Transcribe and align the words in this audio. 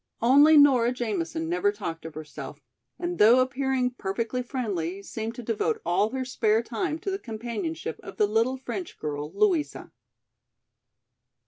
Only 0.23 0.57
Nora 0.57 0.91
Jamison 0.91 1.47
never 1.47 1.71
talked 1.71 2.05
of 2.07 2.15
herself, 2.15 2.59
and 2.97 3.19
though 3.19 3.39
appearing 3.39 3.91
perfectly 3.91 4.41
friendly, 4.41 5.03
seemed 5.03 5.35
to 5.35 5.43
devote 5.43 5.79
all 5.85 6.09
her 6.09 6.25
spare 6.25 6.63
time 6.63 6.97
to 7.01 7.11
the 7.11 7.19
companionship 7.19 7.99
of 8.01 8.17
the 8.17 8.25
little 8.25 8.57
French 8.57 8.97
girl, 8.97 9.31
Louisa. 9.31 9.91